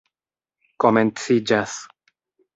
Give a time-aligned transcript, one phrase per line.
[0.85, 1.77] komenciĝas